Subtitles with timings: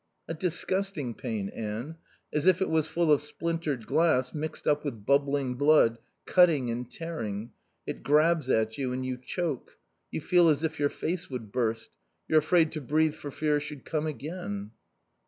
[0.27, 1.97] "A disgusting pain, Anne.
[2.33, 6.89] As if it was full of splintered glass, mixed up with bubbling blood, cutting and
[6.91, 7.51] tearing.
[7.85, 9.77] It grabs at you and you choke;
[10.09, 11.91] you feel as if your face would burst.
[12.27, 14.71] You're afraid to breathe for fear it should come again."